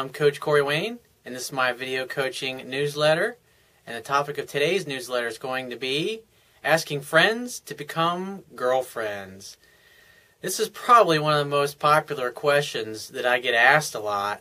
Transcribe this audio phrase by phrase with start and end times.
[0.00, 3.36] I'm Coach Corey Wayne, and this is my video coaching newsletter.
[3.86, 6.22] And the topic of today's newsletter is going to be
[6.64, 9.58] asking friends to become girlfriends.
[10.40, 14.40] This is probably one of the most popular questions that I get asked a lot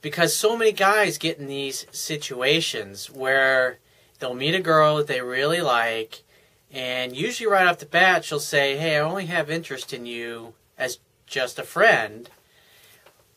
[0.00, 3.78] because so many guys get in these situations where
[4.20, 6.22] they'll meet a girl that they really like,
[6.70, 10.54] and usually right off the bat, she'll say, Hey, I only have interest in you
[10.78, 12.30] as just a friend.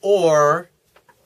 [0.02, 0.70] Or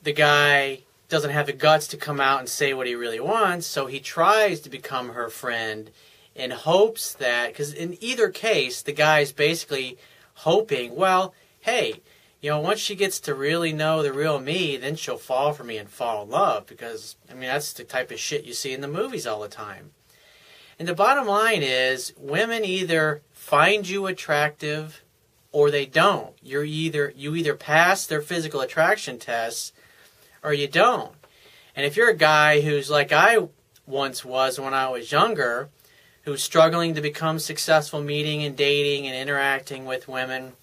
[0.04, 3.66] the guy doesn't have the guts to come out and say what he really wants,
[3.66, 5.90] so he tries to become her friend
[6.36, 9.98] in hopes that, because in either case, the guy's basically
[10.36, 12.02] hoping, well, hey,
[12.42, 15.64] you know, once she gets to really know the real me, then she'll fall for
[15.64, 18.72] me and fall in love because, I mean, that's the type of shit you see
[18.72, 19.92] in the movies all the time.
[20.78, 25.04] And the bottom line is women either find you attractive
[25.52, 26.34] or they don't.
[26.42, 29.74] You're either you either pass their physical attraction tests
[30.44, 31.12] or you don't.
[31.76, 33.48] And if you're a guy who's like I
[33.86, 35.70] once was when I was younger,
[36.24, 40.54] who's struggling to become successful meeting and dating and interacting with women,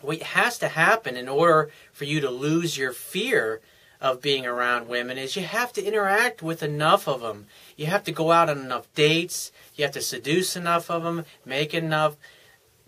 [0.00, 3.60] what has to happen in order for you to lose your fear
[4.00, 7.46] of being around women is you have to interact with enough of them.
[7.76, 9.52] You have to go out on enough dates.
[9.74, 12.16] You have to seduce enough of them, make enough,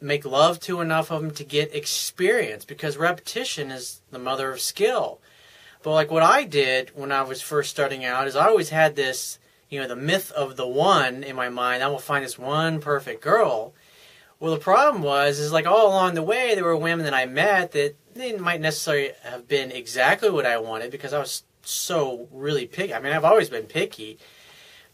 [0.01, 4.61] make love to enough of them to get experience because repetition is the mother of
[4.61, 5.21] skill.
[5.89, 8.95] But like what I did when I was first starting out is I always had
[8.95, 9.39] this,
[9.71, 11.83] you know, the myth of the one in my mind.
[11.83, 13.73] I will find this one perfect girl.
[14.39, 17.25] Well, the problem was, is like all along the way, there were women that I
[17.25, 22.29] met that they might necessarily have been exactly what I wanted because I was so
[22.31, 22.93] really picky.
[22.93, 24.19] I mean, I've always been picky.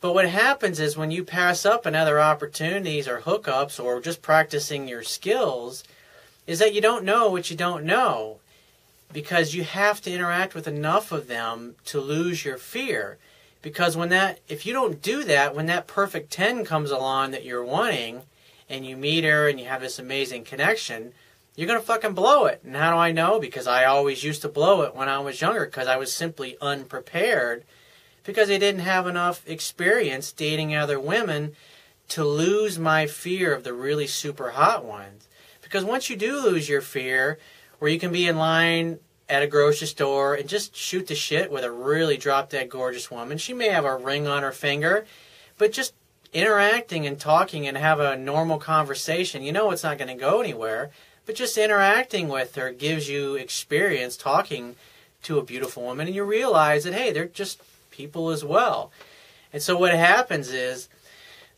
[0.00, 4.22] But what happens is when you pass up on other opportunities or hookups or just
[4.22, 5.83] practicing your skills,
[6.47, 8.39] is that you don't know what you don't know
[9.12, 13.19] because you have to interact with enough of them to lose your fear.
[13.62, 17.44] Because when that, if you don't do that, when that perfect 10 comes along that
[17.44, 18.22] you're wanting,
[18.69, 21.12] and you meet her and you have this amazing connection,
[21.54, 22.60] you're going to fucking blow it.
[22.65, 23.38] And how do I know?
[23.38, 26.56] Because I always used to blow it when I was younger because I was simply
[26.60, 27.65] unprepared
[28.25, 31.54] because I didn't have enough experience dating other women
[32.09, 35.28] to lose my fear of the really super hot ones.
[35.62, 37.38] Because once you do lose your fear,
[37.78, 38.98] where you can be in line
[39.28, 43.10] at a grocery store and just shoot the shit with a really drop dead gorgeous
[43.10, 43.38] woman.
[43.38, 45.06] She may have a ring on her finger,
[45.58, 45.94] but just
[46.32, 50.40] interacting and talking and have a normal conversation, you know it's not going to go
[50.40, 50.90] anywhere.
[51.26, 54.76] But just interacting with her gives you experience talking
[55.22, 58.92] to a beautiful woman, and you realize that hey, they're just people as well.
[59.52, 60.88] And so what happens is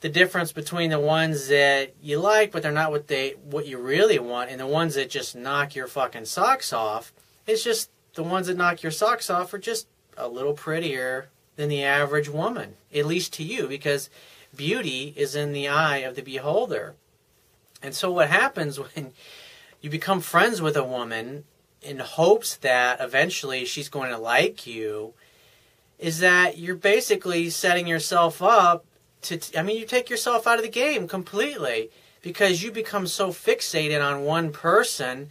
[0.07, 3.77] the difference between the ones that you like but they're not what they what you
[3.77, 7.13] really want and the ones that just knock your fucking socks off
[7.47, 11.69] it's just the ones that knock your socks off are just a little prettier than
[11.69, 14.09] the average woman at least to you because
[14.57, 16.95] beauty is in the eye of the beholder.
[17.83, 19.13] And so, what happens when
[19.81, 21.45] you become friends with a woman
[21.83, 25.13] in hopes that eventually she's going to like you
[25.99, 28.85] is that you're basically setting yourself up
[29.23, 31.91] to, I mean, you take yourself out of the game completely
[32.23, 35.31] because you become so fixated on one person.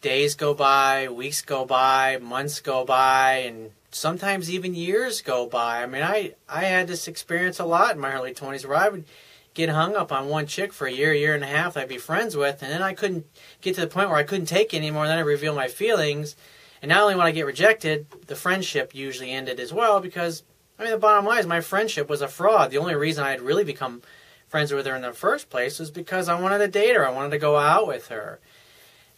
[0.00, 5.82] Days go by, weeks go by, months go by, and sometimes even years go by.
[5.82, 8.88] I mean, I I had this experience a lot in my early 20s where I
[8.88, 9.04] would
[9.52, 11.98] get hung up on one chick for a year, year and a half I'd be
[11.98, 13.26] friends with, and then I couldn't
[13.60, 15.68] get to the point where I couldn't take it anymore, and then I reveal my
[15.68, 16.36] feelings.
[16.82, 20.44] And not only when I get rejected, the friendship usually ended as well because
[20.80, 22.70] I mean the bottom line is my friendship was a fraud.
[22.70, 24.00] The only reason I had really become
[24.48, 27.06] friends with her in the first place was because I wanted to date her.
[27.06, 28.40] I wanted to go out with her.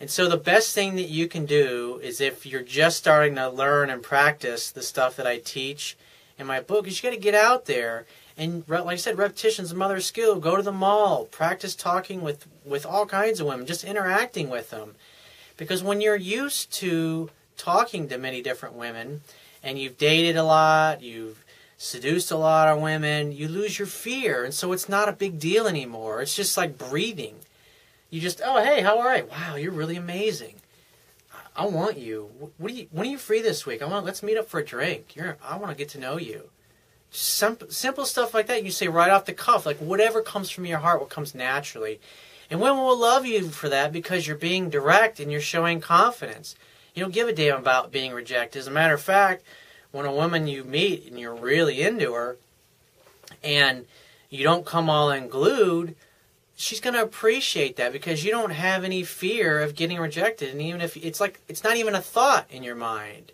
[0.01, 3.49] And so the best thing that you can do is if you're just starting to
[3.49, 5.97] learn and practice the stuff that I teach
[6.37, 8.07] in my book, is you got to get out there
[8.37, 10.41] and like I said, repetition's the mother skill.
[10.41, 14.71] Go to the mall, practice talking with with all kinds of women, just interacting with
[14.71, 14.97] them.
[15.57, 19.21] Because when you're used to talking to many different women
[19.63, 21.42] and you've dated a lot, you've
[21.83, 24.45] seduced a lot of women, you lose your fear.
[24.45, 26.23] And so it's not a big deal anymore.
[26.23, 27.35] It's just like breathing.
[28.09, 29.27] You just, oh, hey, how are you?
[29.27, 30.55] Wow, you're really amazing.
[31.57, 32.31] I want you.
[32.57, 32.87] What are you?
[32.93, 33.83] When are you free this week?
[33.83, 34.07] I want.
[34.07, 35.17] Let's meet up for a drink.
[35.17, 35.37] You're.
[35.43, 36.49] I want to get to know you.
[37.11, 38.65] Simple, simple stuff like that.
[38.65, 42.01] You say right off the cuff, like whatever comes from your heart, what comes naturally,
[42.51, 46.55] and women will love you for that because you're being direct and you're showing confidence.
[46.95, 48.61] You don't give a damn about being rejected.
[48.61, 49.43] As a matter of fact,
[49.93, 52.37] when a woman you meet and you're really into her,
[53.43, 53.87] and
[54.31, 55.95] you don't come all unglued,
[56.57, 60.63] she's going to appreciate that because you don't have any fear of getting rejected and
[60.63, 63.33] even if it's like it's not even a thought in your mind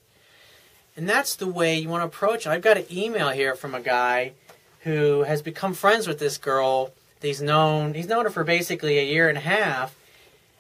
[0.97, 2.51] And that's the way you want to approach it.
[2.51, 4.33] I've got an email here from a guy
[4.81, 6.93] who has become friends with this girl.
[7.21, 9.95] He's known he's known her for basically a year and a half.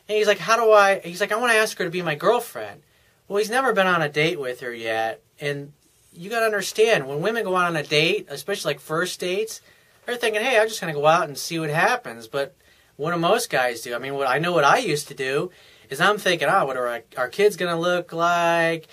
[0.09, 2.03] And he's like, How do I he's like, I want to ask her to be
[2.03, 2.83] my girlfriend.
[3.27, 5.23] Well, he's never been on a date with her yet.
[5.41, 5.73] And
[6.13, 9.61] you gotta understand, when women go out on a date, especially like first dates,
[10.07, 12.27] they're thinking, Hey, I'm just gonna go out and see what happens.
[12.27, 12.57] But
[12.99, 13.95] what do most guys do?
[13.95, 15.51] I mean, what I know what I used to do
[15.89, 18.89] is I'm thinking, oh, what are our, our kids going to look like?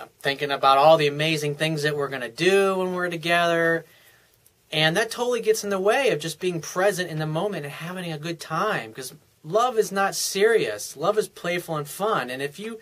[0.00, 3.84] I'm thinking about all the amazing things that we're going to do when we're together.
[4.70, 7.72] And that totally gets in the way of just being present in the moment and
[7.72, 10.96] having a good time because love is not serious.
[10.96, 12.30] Love is playful and fun.
[12.30, 12.78] And if you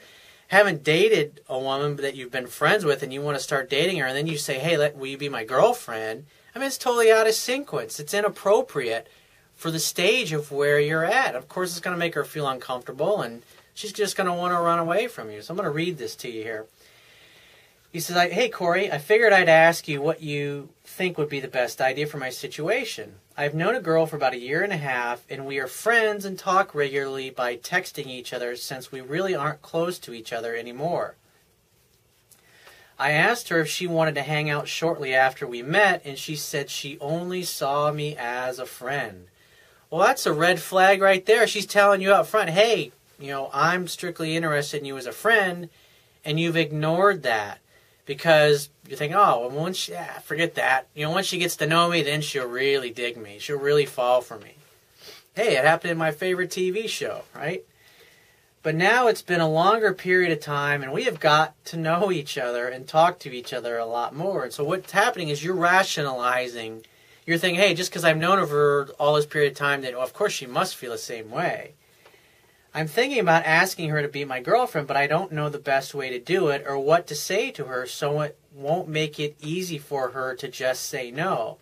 [0.49, 3.99] haven't dated a woman that you've been friends with and you want to start dating
[3.99, 6.27] her and then you say, hey, let, will you be my girlfriend?
[6.55, 7.99] I mean, it's totally out of sequence.
[7.99, 9.09] It's inappropriate
[9.57, 11.35] for the stage of where you're at.
[11.35, 13.43] Of course, it's going to make her feel uncomfortable and
[13.73, 15.43] she's just going to want to run away from you.
[15.43, 16.67] So I'm going to read this to you here.
[17.93, 21.49] He says, Hey, Corey, I figured I'd ask you what you think would be the
[21.49, 23.15] best idea for my situation.
[23.37, 26.25] I've known a girl for about a year and a half, and we are friends
[26.25, 30.55] and talk regularly by texting each other since we really aren't close to each other
[30.55, 31.17] anymore.
[32.97, 36.37] I asked her if she wanted to hang out shortly after we met, and she
[36.37, 39.27] said she only saw me as a friend.
[39.91, 41.49] Well, that's a red flag right there.
[41.49, 45.13] She's telling you up front, hey, you know, I'm strictly interested in you as a
[45.13, 45.71] friend,
[46.25, 47.59] and you've ignored that
[48.07, 50.89] because you're thinking, oh, well, once yeah, forget that.
[50.95, 53.39] You know, once she gets to know me, then she'll really dig me.
[53.39, 54.57] She'll really fall for me.
[55.35, 57.65] Hey, it happened in my favorite TV show, right?
[58.63, 62.11] But now it's been a longer period of time, and we have got to know
[62.11, 64.45] each other and talk to each other a lot more.
[64.45, 66.85] And so what's happening is you're rationalizing
[67.27, 70.03] you're thinking, hey, just because I've known her all this period of time, that oh,
[70.03, 71.75] of course she must feel the same way.
[72.77, 75.95] I'm thinking about asking her to be my girlfriend, but I don't know the best
[75.95, 79.37] way to do it or what to say to her so it won't make it
[79.41, 81.59] easy for her to just say no.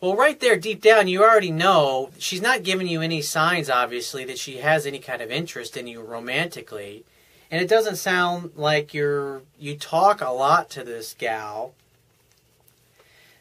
[0.00, 4.24] Well, right there, deep down, you already know she's not giving you any signs, obviously,
[4.24, 7.04] that she has any kind of interest in you romantically.
[7.50, 11.74] And it doesn't sound like you're you talk a lot to this gal.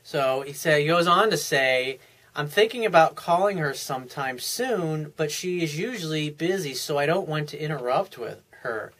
[0.03, 1.99] So he said he goes on to say,
[2.35, 7.27] I'm thinking about calling her sometime soon, but she is usually busy, so I don't
[7.27, 8.93] want to interrupt with her.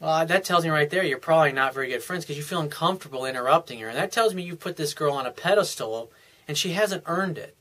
[0.00, 2.60] Well, that tells me right there you're probably not very good friends because you feel
[2.60, 3.88] uncomfortable interrupting her.
[3.88, 6.10] And that tells me you put this girl on a pedestal
[6.48, 7.54] and she hasn't earned it.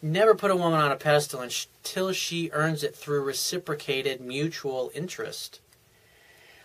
[0.00, 5.60] Never put a woman on a pedestal until she earns it through reciprocated mutual interest.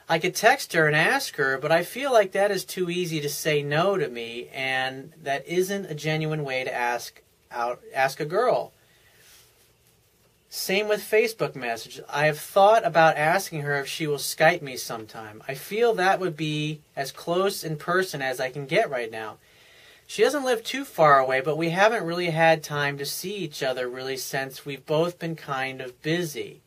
[0.08, 3.20] I could text her and ask her, but I feel like that is too easy
[3.22, 8.20] to say no to me, and that isn't a genuine way to ask out ask
[8.20, 8.72] a girl.
[10.52, 12.04] Same with Facebook messages.
[12.10, 15.44] I have thought about asking her if she will Skype me sometime.
[15.48, 19.38] I feel that would be as close in person as I can get right now.
[20.08, 23.62] She doesn't live too far away, but we haven't really had time to see each
[23.62, 26.62] other really since we've both been kind of busy.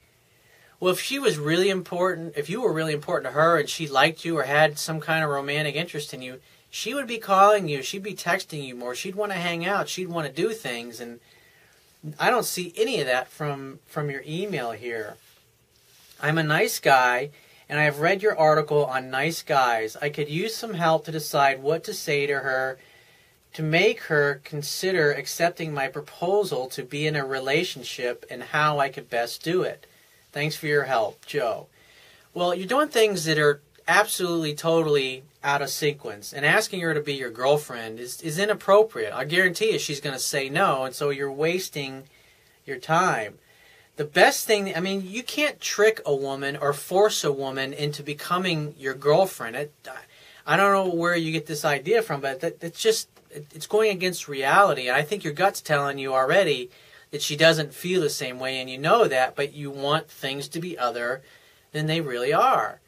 [0.79, 3.88] Well, if she was really important, if you were really important to her and she
[3.88, 6.38] liked you or had some kind of romantic interest in you,
[6.74, 9.90] she would be calling you, she'd be texting you more, she'd want to hang out,
[9.90, 11.20] she'd want to do things and
[12.19, 15.17] I don't see any of that from from your email here.
[16.19, 17.29] I'm a nice guy
[17.69, 19.98] and I have read your article on nice guys.
[20.00, 22.79] I could use some help to decide what to say to her
[23.52, 28.88] to make her consider accepting my proposal to be in a relationship and how I
[28.88, 29.86] could best do it.
[30.32, 31.67] Thanks for your help, Joe.
[32.32, 36.32] Well, you're doing things that are absolutely, totally out of sequence.
[36.32, 39.12] And asking her to be your girlfriend is, is inappropriate.
[39.12, 42.05] I guarantee you she's going to say no, and so you're wasting
[42.65, 43.39] your time.
[43.96, 48.03] The best thing, I mean, you can't trick a woman or force a woman into
[48.03, 49.56] becoming your girlfriend.
[49.56, 49.72] It,
[50.46, 53.91] I don't know where you get this idea from, but that, it's just, it's going
[53.91, 54.89] against reality.
[54.89, 56.70] And I think your gut's telling you already
[57.10, 60.48] that she doesn't feel the same way, and you know that, but you want things
[60.48, 61.22] to be other
[61.72, 62.81] than they really are.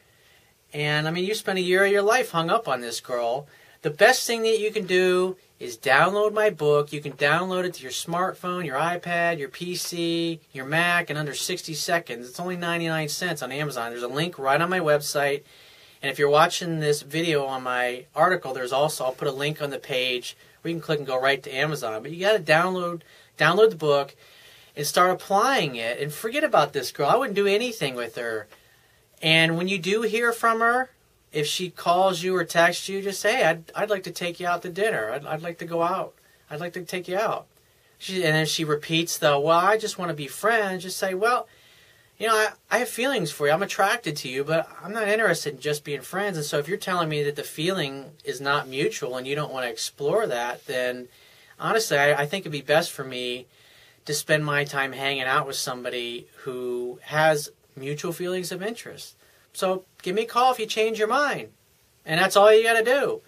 [0.75, 3.47] And I mean, you spent a year of your life hung up on this girl.
[3.83, 6.93] The best thing that you can do is download my book.
[6.93, 11.33] You can download it to your smartphone, your iPad, your PC, your Mac in under
[11.33, 12.29] 60 seconds.
[12.29, 13.91] It's only 99 cents on Amazon.
[13.91, 15.45] There's a link right on my website.
[16.03, 19.63] And if you're watching this video on my article, there's also, I'll put a link
[19.63, 22.03] on the page where you can click and go right to Amazon.
[22.03, 23.03] But you got to download
[23.39, 24.15] download the book,
[24.77, 26.01] and start applying it.
[26.01, 27.09] And forget about this girl.
[27.09, 28.47] I wouldn't do anything with her.
[29.25, 30.91] And when you do hear from her,
[31.33, 34.47] if she calls you or texts you, just say, I'd, I'd like to take you
[34.47, 35.11] out to dinner.
[35.11, 36.13] I'd, I'd like to go out.
[36.51, 37.47] I'd like to take you out.
[37.97, 40.83] She, and then she repeats the, well, I just want to be friends.
[40.83, 41.49] Just say, well,
[42.19, 43.55] you know, I, I have feelings for you.
[43.55, 46.37] I'm attracted to you, but I'm not interested in just being friends.
[46.37, 49.55] And so if you're telling me that the feeling is not mutual and you don't
[49.55, 51.09] want to explore that, then
[51.59, 53.47] honestly, I, I think it'd be best for me
[54.05, 59.15] to spend my time hanging out with somebody who has mutual feelings of interest.
[59.53, 61.49] So give me a call if you change your mind.
[62.05, 63.21] And that's all you got to do.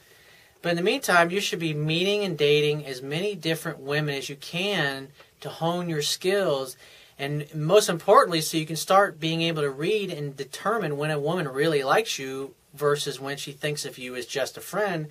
[0.63, 4.29] But in the meantime, you should be meeting and dating as many different women as
[4.29, 5.09] you can
[5.41, 6.77] to hone your skills
[7.19, 11.19] and most importantly, so you can start being able to read and determine when a
[11.19, 15.07] woman really likes you versus when she thinks of you as just a friend.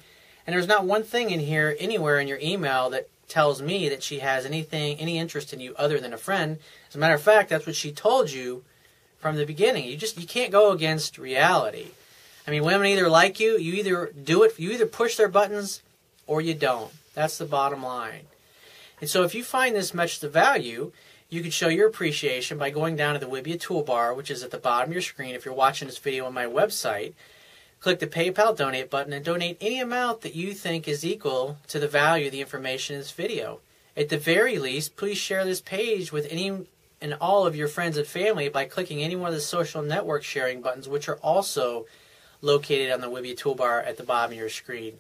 [0.46, 4.04] And there's not one thing in here anywhere in your email that tells me that
[4.04, 6.60] she has anything, any interest in you other than a friend.
[6.88, 8.63] As a matter of fact, that's what she told you
[9.25, 9.86] from the beginning.
[9.86, 11.88] You just you can't go against reality.
[12.46, 15.82] I mean, women either like you, you either do it, you either push their buttons
[16.27, 16.94] or you don't.
[17.15, 18.27] That's the bottom line.
[19.01, 20.91] And so if you find this much the value,
[21.27, 24.51] you can show your appreciation by going down to the Wibiya toolbar, which is at
[24.51, 27.13] the bottom of your screen if you're watching this video on my website.
[27.79, 31.79] Click the PayPal donate button and donate any amount that you think is equal to
[31.79, 33.60] the value of the information in this video.
[33.98, 36.67] At the very least, please share this page with any
[37.06, 40.24] and all of your friends and family by clicking any one of the social network
[40.24, 41.86] sharing buttons, which are also
[42.42, 44.98] located on the Wibiya toolbar at the bottom of your screen.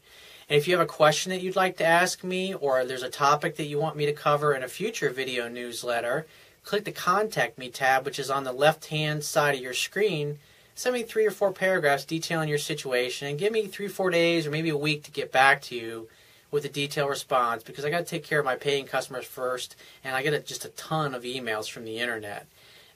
[0.47, 3.09] And if you have a question that you'd like to ask me, or there's a
[3.09, 6.27] topic that you want me to cover in a future video newsletter,
[6.63, 10.37] click the Contact Me tab, which is on the left hand side of your screen.
[10.75, 14.45] Send me three or four paragraphs detailing your situation, and give me three, four days,
[14.45, 16.07] or maybe a week to get back to you
[16.51, 19.75] with a detailed response because I got to take care of my paying customers first,
[20.03, 22.47] and I get a, just a ton of emails from the internet.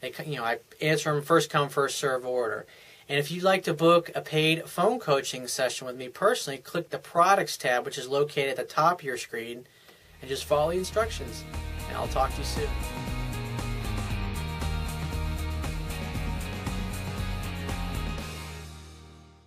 [0.01, 2.65] They, you know, I answer them first come, first serve order.
[3.09, 6.89] And if you'd like to book a paid phone coaching session with me personally, click
[6.89, 9.65] the products tab, which is located at the top of your screen,
[10.21, 11.43] and just follow the instructions.
[11.87, 13.18] And I'll talk to you soon.